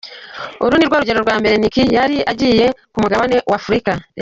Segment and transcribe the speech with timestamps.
[0.63, 3.91] Uru ni rwo rugendo rwa mbere Nikki yari agiriye ku mugabane wa Afurika.